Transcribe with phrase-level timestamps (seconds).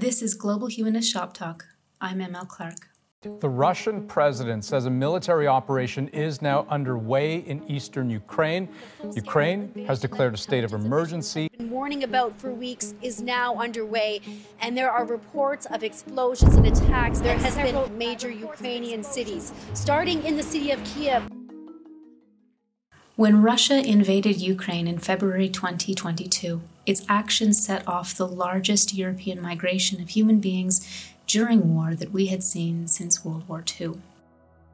[0.00, 1.66] This is Global Humanist Shop Talk.
[2.00, 2.88] I'm ML Clark.
[3.20, 8.70] The Russian president says a military operation is now underway in eastern Ukraine.
[9.14, 11.50] Ukraine has declared a state of emergency.
[11.58, 14.22] Warning about for weeks is now underway,
[14.62, 17.20] and there are reports of explosions and attacks.
[17.20, 21.22] There has been major Ukrainian cities, starting in the city of Kiev.
[23.20, 30.00] When Russia invaded Ukraine in February 2022, its actions set off the largest European migration
[30.00, 30.80] of human beings
[31.26, 34.00] during war that we had seen since World War II.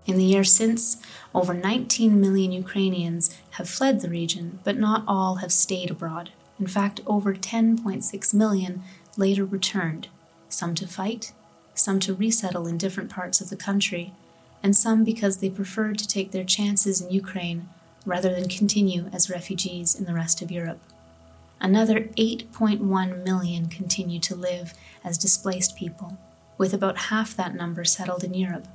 [0.07, 0.99] In the year since,
[1.35, 6.31] over 19 million Ukrainians have fled the region, but not all have stayed abroad.
[6.61, 8.85] In fact, over 10.6 million
[9.17, 10.07] later returned,
[10.49, 11.33] some to fight,
[11.75, 14.13] some to resettle in different parts of the country,
[14.63, 17.69] and some because they preferred to take their chances in Ukraine
[18.07, 20.81] rather than continue as refugees in the rest of Europe.
[21.61, 24.73] Another 8.1 million continue to live
[25.05, 26.17] as displaced people,
[26.57, 28.69] with about half that number settled in Europe.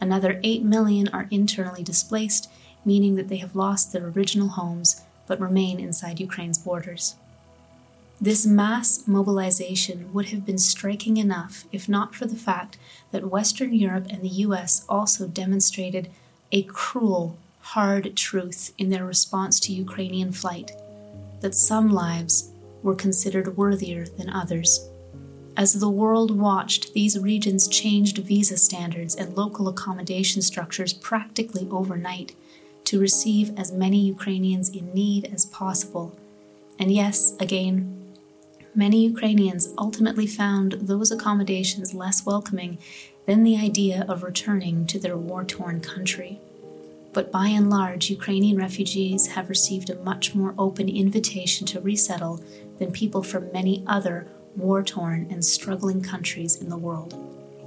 [0.00, 2.50] Another 8 million are internally displaced,
[2.84, 7.16] meaning that they have lost their original homes but remain inside Ukraine's borders.
[8.20, 12.76] This mass mobilization would have been striking enough if not for the fact
[13.12, 16.10] that Western Europe and the US also demonstrated
[16.52, 20.72] a cruel, hard truth in their response to Ukrainian flight
[21.40, 22.50] that some lives
[22.82, 24.88] were considered worthier than others.
[25.56, 32.34] As the world watched, these regions changed visa standards and local accommodation structures practically overnight
[32.84, 36.18] to receive as many Ukrainians in need as possible.
[36.78, 38.14] And yes, again,
[38.74, 42.78] many Ukrainians ultimately found those accommodations less welcoming
[43.26, 46.40] than the idea of returning to their war torn country.
[47.12, 52.42] But by and large, Ukrainian refugees have received a much more open invitation to resettle
[52.78, 57.14] than people from many other war torn, and struggling countries in the world.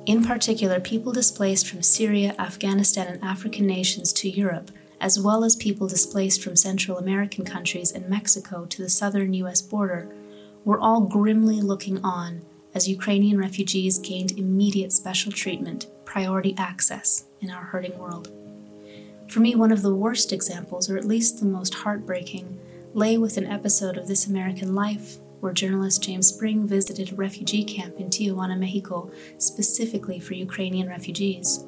[0.05, 5.55] In particular, people displaced from Syria, Afghanistan, and African nations to Europe, as well as
[5.55, 9.61] people displaced from Central American countries and Mexico to the southern U.S.
[9.61, 10.13] border,
[10.65, 12.41] were all grimly looking on
[12.73, 18.42] as Ukrainian refugees gained immediate special treatment, priority access in our hurting world.
[19.27, 22.59] For me, one of the worst examples, or at least the most heartbreaking,
[22.93, 27.65] lay with an episode of This American Life where journalist James Spring visited a refugee
[27.65, 31.65] camp in Tijuana, Mexico, specifically for Ukrainian refugees.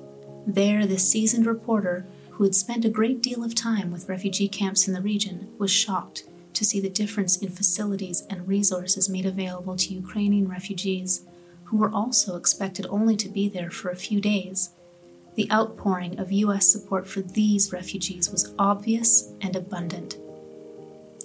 [0.47, 4.87] There, the seasoned reporter, who had spent a great deal of time with refugee camps
[4.87, 6.23] in the region, was shocked
[6.53, 11.25] to see the difference in facilities and resources made available to Ukrainian refugees,
[11.66, 14.69] who were also expected only to be there for a few days.
[15.35, 16.68] The outpouring of U.S.
[16.68, 20.18] support for these refugees was obvious and abundant.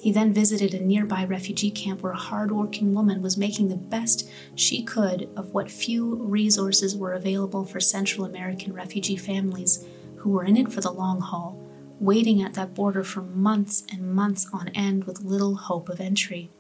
[0.03, 4.29] He then visited a nearby refugee camp where a hard-working woman was making the best
[4.55, 9.85] she could of what few resources were available for Central American refugee families
[10.17, 11.61] who were in it for the long haul,
[12.01, 16.51] waiting at that border for months and months on end with little hope of entry.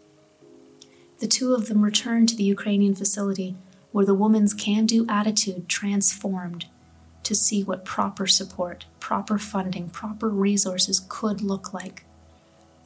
[1.19, 3.57] The two of them returned to the Ukrainian facility
[3.91, 6.67] where the woman's can do attitude transformed
[7.31, 12.03] to see what proper support, proper funding, proper resources could look like.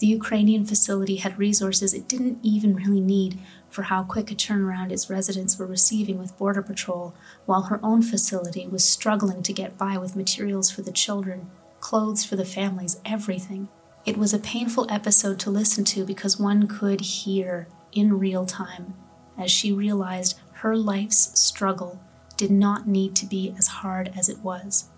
[0.01, 3.39] The Ukrainian facility had resources it didn't even really need
[3.71, 7.15] for how quick a turnaround its residents were receiving with Border Patrol,
[7.47, 11.51] while her own facility was struggling to get by with materials for the children,
[11.81, 13.69] clothes for the families, everything.
[14.05, 18.93] It was a painful episode to listen to because one could hear in real time
[19.39, 21.99] as she realized her life's struggle
[22.37, 24.91] did not need to be as hard as it was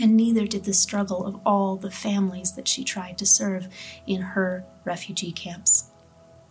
[0.00, 3.68] and neither did the struggle of all the families that she tried to serve
[4.06, 5.90] in her refugee camps.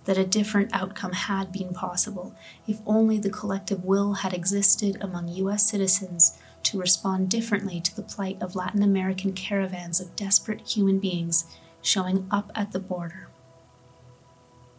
[0.06, 2.36] That a different outcome had been possible
[2.68, 5.70] if only the collective will had existed among U.S.
[5.70, 11.46] citizens to respond differently to the plight of Latin American caravans of desperate human beings
[11.82, 13.30] showing up at the border.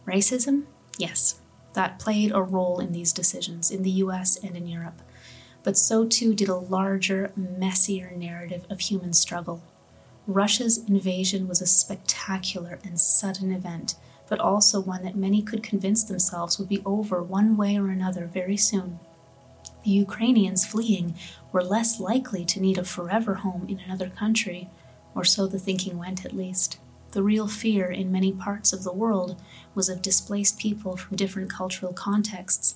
[0.05, 0.63] Racism?
[0.97, 1.39] Yes,
[1.73, 5.01] that played a role in these decisions in the US and in Europe
[5.67, 9.61] but so too did a larger, messier narrative of human struggle.
[10.25, 13.95] Russia's invasion was a spectacular and sudden event,
[14.29, 18.27] but also one that many could convince themselves would be over one way or another
[18.27, 19.01] very soon.
[19.83, 21.15] The Ukrainians fleeing
[21.51, 24.69] were less likely to need a forever home in another country,
[25.13, 26.77] or so the thinking went at least.
[27.11, 29.35] The real fear in many parts of the world
[29.75, 32.75] was of displaced people from different cultural contexts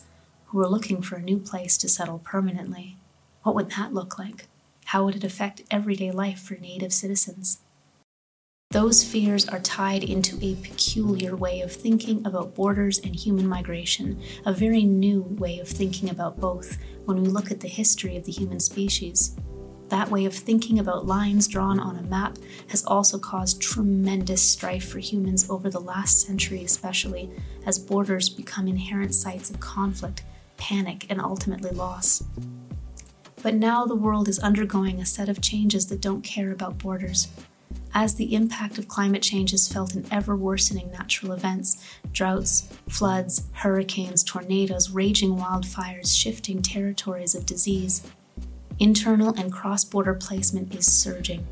[0.52, 2.98] who were looking for a new place to settle permanently.
[3.44, 4.48] What would that look like?
[4.86, 7.62] How would it affect everyday life for Native citizens?
[8.72, 14.22] Those fears are tied into a peculiar way of thinking about borders and human migration,
[14.46, 18.26] a very new way of thinking about both when we look at the history of
[18.26, 19.36] the human species.
[19.88, 22.38] That way of thinking about lines drawn on a map
[22.70, 27.30] has also caused tremendous strife for humans over the last century, especially
[27.66, 30.24] as borders become inherent sites of conflict,
[30.62, 32.24] panic, and ultimately loss.
[33.42, 37.30] But now the world is undergoing a set of changes that don't care about borders
[37.96, 43.48] as the impact of climate change is felt in ever worsening natural events droughts, floods,
[43.54, 48.08] hurricanes, tornadoes, raging wildfires, shifting territories of disease.
[48.80, 51.46] Internal and cross border placement is surging.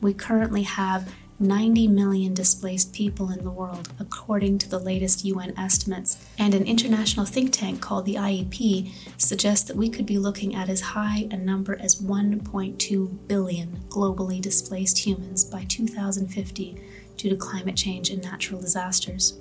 [0.00, 5.58] We currently have 90 million displaced people in the world, according to the latest UN
[5.58, 6.18] estimates.
[6.38, 10.68] And an international think tank called the IEP suggests that we could be looking at
[10.68, 16.78] as high a number as 1.2 billion globally displaced humans by 2050
[17.16, 19.38] due to climate change and natural disasters.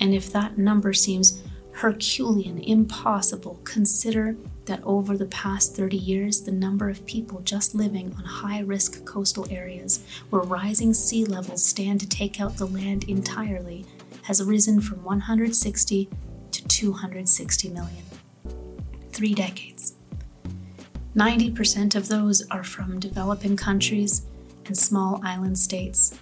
[0.00, 1.42] And if that number seems
[1.72, 4.36] Herculean, impossible, consider
[4.66, 9.04] that over the past 30 years, the number of people just living on high risk
[9.04, 13.84] coastal areas where rising sea levels stand to take out the land entirely
[14.22, 16.08] has risen from 160
[16.52, 18.04] to 260 million.
[19.10, 19.94] Three decades.
[21.16, 24.26] 90% of those are from developing countries
[24.64, 26.18] and small island states.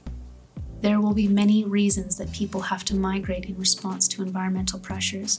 [0.81, 5.39] There will be many reasons that people have to migrate in response to environmental pressures.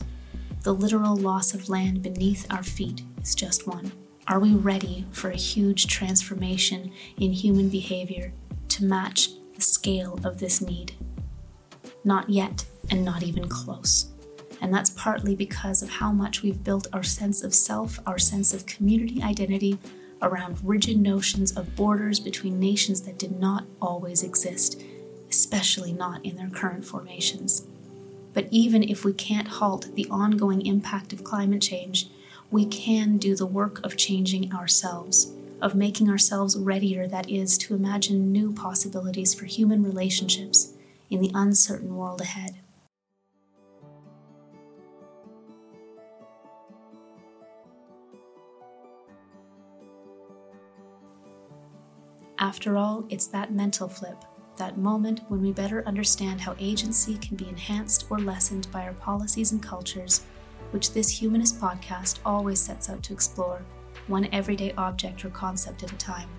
[0.63, 3.91] The literal loss of land beneath our feet is just one.
[4.27, 8.33] Are we ready for a huge transformation in human behavior
[8.69, 10.93] to match the scale of this need?
[12.03, 14.11] Not yet, and not even close.
[14.61, 18.53] And that's partly because of how much we've built our sense of self, our sense
[18.53, 19.79] of community identity
[20.21, 24.79] around rigid notions of borders between nations that did not always exist
[25.31, 27.65] especially not in their current formations.
[28.33, 32.10] But even if we can't halt the ongoing impact of climate change,
[32.50, 37.75] we can do the work of changing ourselves, of making ourselves readier, that is, to
[37.75, 40.74] imagine new possibilities for human relationships
[41.10, 42.56] in the uncertain world ahead.
[52.39, 54.25] After all, it's that mental flip
[54.61, 58.93] that moment when we better understand how agency can be enhanced or lessened by our
[58.93, 60.21] policies and cultures,
[60.69, 63.63] which this humanist podcast always sets out to explore,
[64.05, 66.29] one everyday object or concept at a time.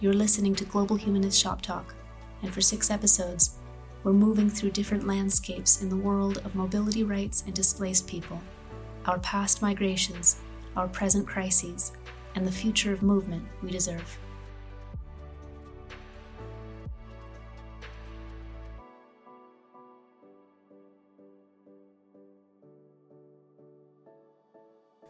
[0.00, 1.94] You're listening to Global Humanist Shop Talk,
[2.40, 3.58] and for six episodes,
[4.02, 8.40] we're moving through different landscapes in the world of mobility rights and displaced people,
[9.04, 10.36] our past migrations,
[10.74, 11.92] our present crises,
[12.34, 14.18] and the future of movement we deserve.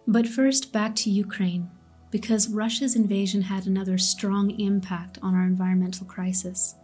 [0.09, 1.69] But first, back to Ukraine,
[2.13, 6.77] because Russia's invasion had another strong impact on our environmental crisis.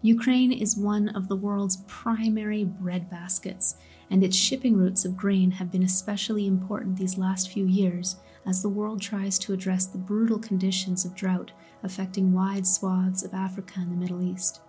[0.00, 3.74] Ukraine is one of the world's primary breadbaskets,
[4.10, 8.16] and its shipping routes of grain have been especially important these last few years
[8.46, 11.50] as the world tries to address the brutal conditions of drought
[11.82, 14.60] affecting wide swaths of Africa and the Middle East.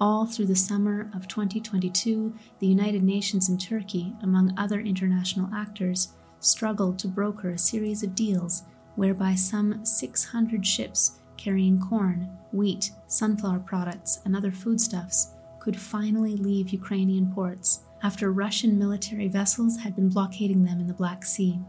[0.00, 6.14] All through the summer of 2022, the United Nations and Turkey, among other international actors,
[6.40, 8.64] struggled to broker a series of deals
[8.96, 16.70] whereby some 600 ships carrying corn, wheat, sunflower products, and other foodstuffs could finally leave
[16.70, 21.60] Ukrainian ports after Russian military vessels had been blockading them in the Black Sea.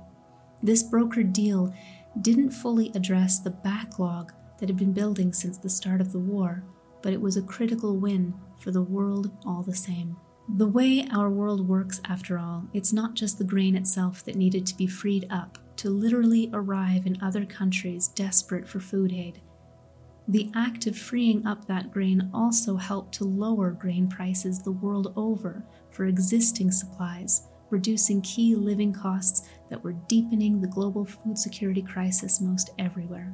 [0.64, 1.74] This brokered deal
[2.22, 6.64] didn't fully address the backlog that had been building since the start of the war,
[7.02, 10.18] but it was a critical win for the world all the same.
[10.58, 14.66] The way our world works, after all, it's not just the grain itself that needed
[14.66, 19.40] to be freed up to literally arrive in other countries desperate for food aid.
[20.28, 25.14] The act of freeing up that grain also helped to lower grain prices the world
[25.16, 31.82] over for existing supplies, reducing key living costs that were deepening the global food security
[31.82, 33.34] crisis most everywhere.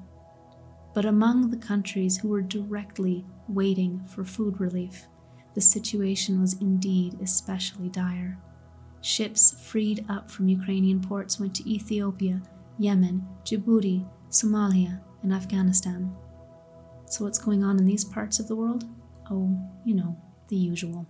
[0.93, 5.07] But among the countries who were directly waiting for food relief,
[5.57, 8.37] the situation was indeed especially dire.
[9.01, 12.43] Ships freed up from Ukrainian ports went to Ethiopia,
[12.77, 16.15] Yemen, Djibouti, Somalia, and Afghanistan.
[17.07, 18.83] So, what's going on in these parts of the world?
[19.31, 20.15] Oh, you know,
[20.47, 21.07] the usual.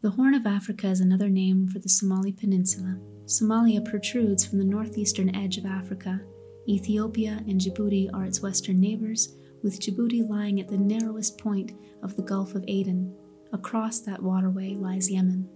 [0.00, 2.98] The Horn of Africa is another name for the Somali Peninsula.
[3.26, 6.20] Somalia protrudes from the northeastern edge of Africa.
[6.68, 11.70] Ethiopia and Djibouti are its western neighbors, with Djibouti lying at the narrowest point
[12.02, 13.14] of the Gulf of Aden.
[13.52, 15.48] Across that waterway lies Yemen.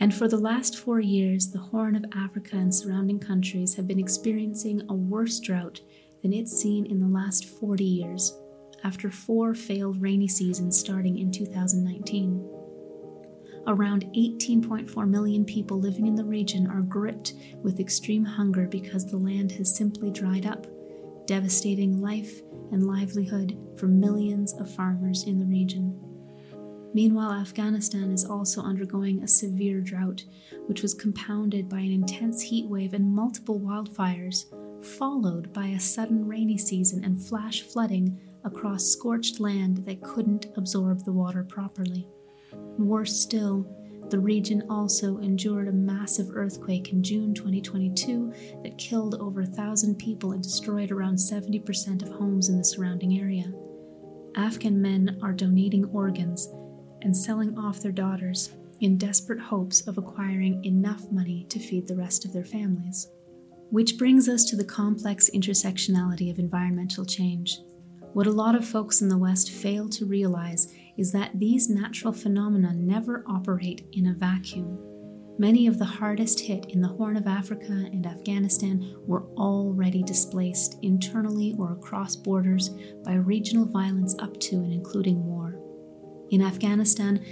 [0.00, 3.98] And for the last four years, the Horn of Africa and surrounding countries have been
[3.98, 5.80] experiencing a worse drought
[6.22, 8.32] than it's seen in the last 40 years,
[8.84, 12.48] after four failed rainy seasons starting in 2019.
[13.66, 19.16] Around 18.4 million people living in the region are gripped with extreme hunger because the
[19.16, 20.66] land has simply dried up,
[21.26, 22.40] devastating life
[22.70, 26.07] and livelihood for millions of farmers in the region.
[26.94, 30.24] Meanwhile, Afghanistan is also undergoing a severe drought,
[30.66, 34.46] which was compounded by an intense heat wave and multiple wildfires,
[34.82, 41.04] followed by a sudden rainy season and flash flooding across scorched land that couldn't absorb
[41.04, 42.08] the water properly.
[42.78, 43.68] Worse still,
[44.08, 49.96] the region also endured a massive earthquake in June 2022 that killed over a thousand
[49.98, 53.52] people and destroyed around 70% of homes in the surrounding area.
[54.34, 56.48] Afghan men are donating organs
[57.02, 58.50] and selling off their daughters
[58.80, 63.08] in desperate hopes of acquiring enough money to feed the rest of their families.
[63.70, 67.58] Which brings us to the complex intersectionality of environmental change.
[68.12, 72.12] What a lot of folks in the West fail to realize is that these natural
[72.12, 74.78] phenomena never operate in a vacuum.
[75.40, 80.78] Many of the hardest hit in the Horn of Africa and Afghanistan were already displaced
[80.82, 82.70] internally or across borders
[83.04, 85.47] by regional violence up to and including war.
[86.30, 87.24] In Afghanistan,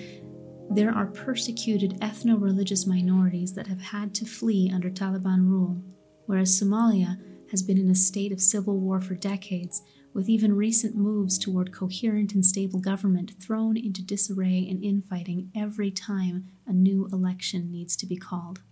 [0.71, 5.83] there are persecuted ethno religious minorities that have had to flee under Taliban rule,
[6.27, 7.19] whereas Somalia
[7.51, 11.73] has been in a state of civil war for decades with even recent moves toward
[11.73, 17.97] coherent and stable government thrown into disarray and infighting every time a new election needs
[17.97, 18.63] to be called.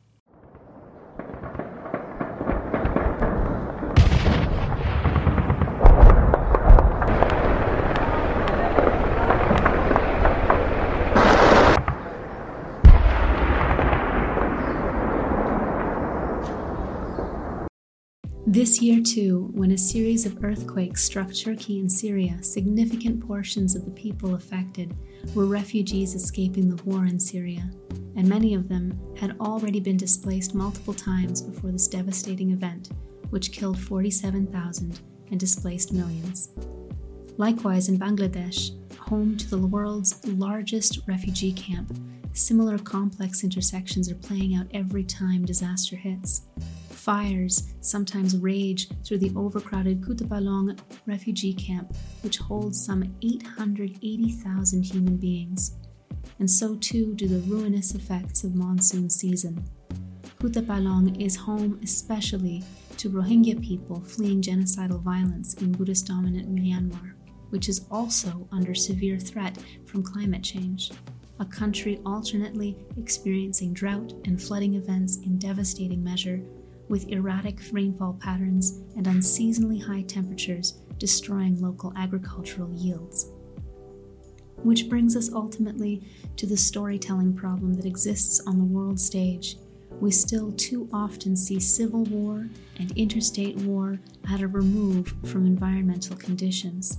[18.65, 23.85] This year, too, when a series of earthquakes struck Turkey and Syria, significant portions of
[23.85, 24.97] the people affected
[25.35, 27.71] were refugees escaping the war in Syria,
[28.17, 32.89] and many of them had already been displaced multiple times before this devastating event,
[33.29, 34.99] which killed 47,000
[35.31, 36.49] and displaced millions.
[37.37, 41.95] Likewise, in Bangladesh, home to the world's largest refugee camp,
[42.33, 46.47] similar complex intersections are playing out every time disaster hits.
[47.05, 55.77] Fires sometimes rage through the overcrowded Kutupalong refugee camp, which holds some 880,000 human beings.
[56.39, 59.63] And so too do the ruinous effects of monsoon season.
[60.41, 62.65] Kutupalong is home especially
[62.97, 67.13] to Rohingya people fleeing genocidal violence in Buddhist dominant Myanmar,
[67.51, 70.91] which is also under severe threat from climate change
[71.41, 76.41] a country alternately experiencing drought and flooding events in devastating measure
[76.89, 83.31] with erratic rainfall patterns and unseasonably high temperatures destroying local agricultural yields.
[84.63, 86.03] Which brings us ultimately
[86.37, 89.57] to the storytelling problem that exists on the world stage.
[90.01, 92.49] We still too often see civil war
[92.79, 94.01] and interstate war
[94.31, 96.99] at a remove from environmental conditions.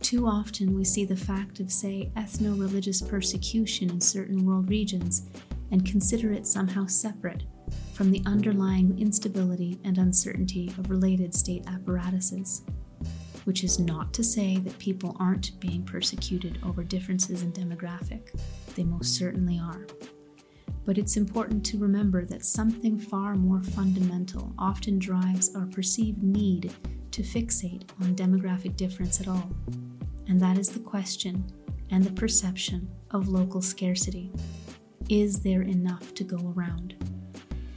[0.00, 5.28] Too often we see the fact of, say, ethno religious persecution in certain world regions
[5.70, 7.42] and consider it somehow separate
[7.98, 12.62] from the underlying instability and uncertainty of related state apparatuses.
[13.42, 18.38] Which is not to say that people aren't being persecuted over differences in demographic,
[18.76, 19.84] they most certainly are.
[20.86, 26.72] But it's important to remember that something far more fundamental often drives our perceived need
[27.10, 29.50] to fixate on demographic difference at all,
[30.28, 31.44] and that is the question
[31.90, 34.30] and the perception of local scarcity.
[35.08, 36.94] Is there enough to go around?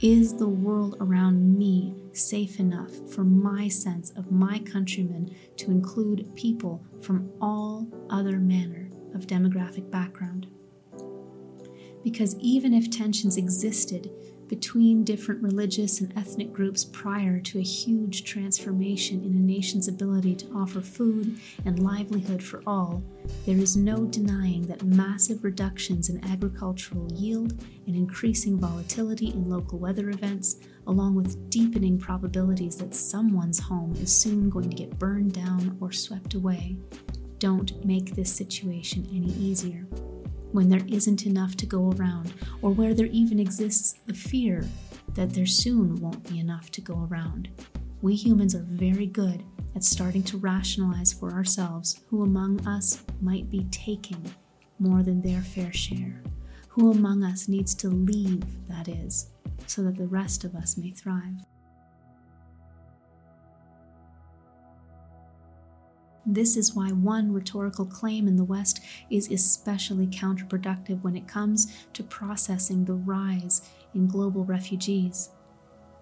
[0.02, 6.34] Is the world around me safe enough for my sense of my countrymen to include
[6.34, 10.48] people from all other manner of demographic background?
[12.02, 14.10] Because even if tensions existed
[14.48, 20.34] between different religious and ethnic groups prior to a huge transformation in a nation's ability
[20.36, 23.02] to offer food and livelihood for all,
[23.46, 29.78] there is no denying that massive reductions in agricultural yield and increasing volatility in local
[29.78, 30.56] weather events,
[30.86, 35.92] along with deepening probabilities that someone's home is soon going to get burned down or
[35.92, 36.76] swept away,
[37.38, 39.86] don't make this situation any easier
[40.52, 44.64] when there isn't enough to go around, or where there even exists the fear
[45.14, 47.48] that there soon won't be enough to go around.
[48.00, 49.44] We humans are very good
[49.74, 54.32] at starting to rationalize for ourselves who among us might be taking
[54.78, 56.22] more than their fair share,
[56.68, 59.30] who among us needs to leave, that is,
[59.66, 61.46] so that the rest of us may thrive.
[66.24, 71.72] This is why one rhetorical claim in the West is especially counterproductive when it comes
[71.94, 75.30] to processing the rise in global refugees.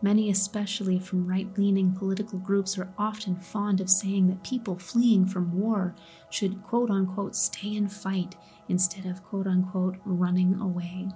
[0.03, 5.27] Many, especially from right leaning political groups, are often fond of saying that people fleeing
[5.27, 5.95] from war
[6.31, 8.35] should quote unquote stay and fight
[8.69, 11.09] instead of quote unquote running away.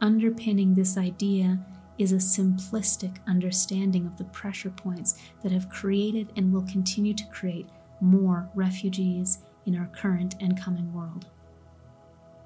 [0.00, 1.64] Underpinning this idea
[1.98, 7.26] is a simplistic understanding of the pressure points that have created and will continue to
[7.26, 7.68] create
[8.00, 11.26] more refugees in our current and coming world.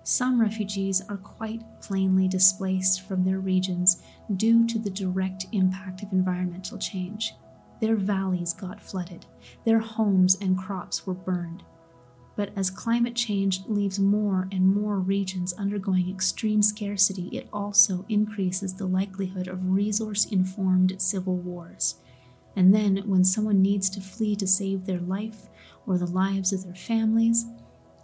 [0.05, 4.03] Some refugees are quite plainly displaced from their regions
[4.37, 7.35] due to the direct impact of environmental change.
[7.81, 9.27] Their valleys got flooded,
[9.65, 11.63] their homes and crops were burned.
[12.35, 18.75] But as climate change leaves more and more regions undergoing extreme scarcity, it also increases
[18.75, 21.97] the likelihood of resource informed civil wars.
[22.57, 25.49] And then, when someone needs to flee to save their life
[25.87, 27.47] or the lives of their families,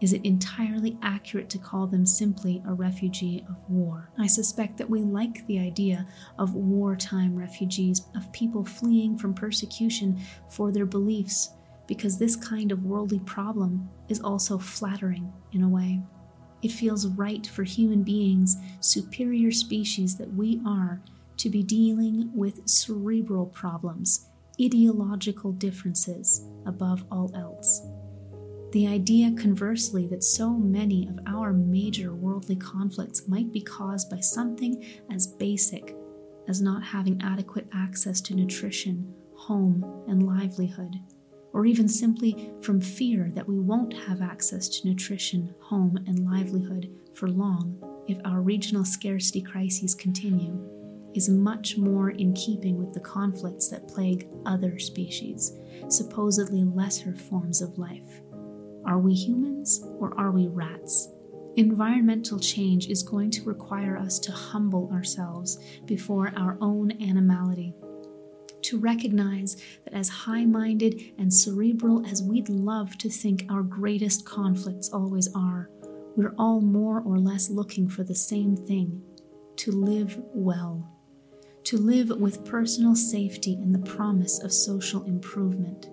[0.00, 4.10] is it entirely accurate to call them simply a refugee of war?
[4.16, 6.06] I suspect that we like the idea
[6.38, 11.50] of wartime refugees, of people fleeing from persecution for their beliefs,
[11.88, 16.00] because this kind of worldly problem is also flattering in a way.
[16.62, 21.00] It feels right for human beings, superior species that we are,
[21.38, 24.27] to be dealing with cerebral problems
[24.60, 27.82] ideological differences above all else.
[28.72, 34.20] The idea, conversely, that so many of our major worldly conflicts might be caused by
[34.20, 35.96] something as basic
[36.48, 40.96] as not having adequate access to nutrition, home, and livelihood,
[41.54, 46.90] or even simply from fear that we won't have access to nutrition, home, and livelihood
[47.14, 50.77] for long if our regional scarcity crises continue
[51.14, 55.52] is much more in keeping with the conflicts that plague other species,
[55.88, 58.20] supposedly lesser forms of life.
[58.84, 61.08] Are we humans or are we rats?
[61.56, 67.74] Environmental change is going to require us to humble ourselves before our own animality,
[68.62, 74.24] to recognize that as high minded and cerebral as we'd love to think our greatest
[74.24, 75.68] conflicts always are,
[76.16, 79.02] we're all more or less looking for the same thing
[79.56, 80.97] to live well
[81.68, 85.90] to live with personal safety and the promise of social improvement.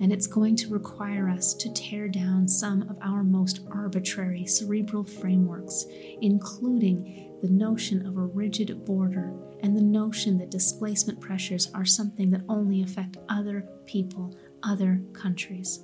[0.00, 5.02] And it's going to require us to tear down some of our most arbitrary cerebral
[5.02, 5.86] frameworks,
[6.20, 12.30] including the notion of a rigid border and the notion that displacement pressures are something
[12.30, 15.80] that only affect other people, other countries.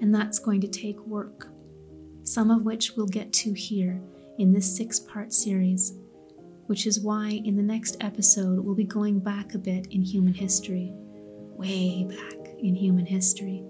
[0.00, 1.48] And that's going to take work,
[2.22, 4.00] some of which we'll get to here
[4.38, 5.94] in this six part series
[6.66, 10.34] which is why in the next episode we'll be going back a bit in human
[10.34, 13.64] history, way back in human history,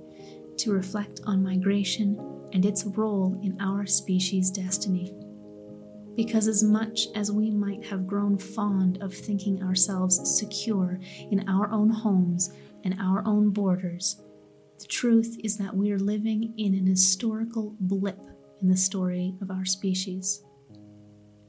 [0.57, 2.19] to reflect on migration
[2.53, 5.13] and its role in our species' destiny.
[6.17, 11.01] Because as much as we might have grown fond of thinking ourselves secure
[11.33, 12.53] in our own homes
[12.85, 14.23] and our own borders,
[14.79, 18.21] the truth is that we are living in an historical blip
[18.63, 20.45] in the story of our species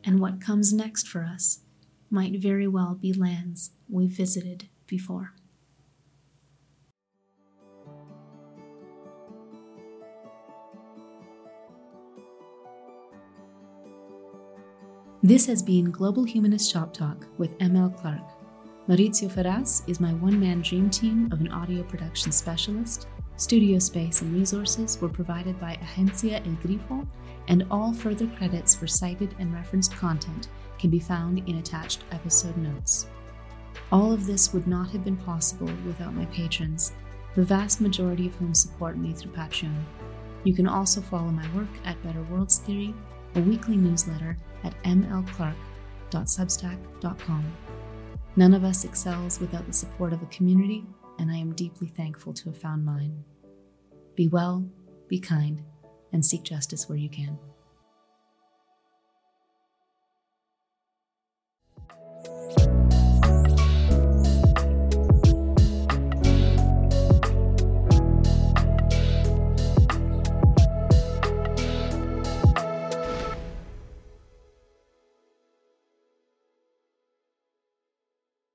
[0.06, 1.60] and what comes next for us
[2.10, 5.34] might very well be lands we visited before.
[15.24, 18.22] This has been Global Humanist Shop Talk with ML Clark.
[18.88, 23.08] Maurizio Ferraz is my one man dream team of an audio production specialist.
[23.38, 27.06] Studio space and resources were provided by Agencia El Grifo
[27.50, 30.48] and all further credits for cited and referenced content
[30.80, 33.08] can be found in attached episode notes.
[33.92, 36.94] All of this would not have been possible without my patrons,
[37.36, 39.84] the vast majority of whom support me through Patreon.
[40.46, 42.94] You can also follow my work at Better Worlds Theory,
[43.36, 47.44] a weekly newsletter at mlclark.substack.com.
[48.38, 50.86] None of us excels without the support of a community,
[51.20, 53.24] and I am deeply thankful to have found mine.
[54.16, 54.68] Be well,
[55.08, 55.62] be kind,
[56.12, 57.38] and seek justice where you can.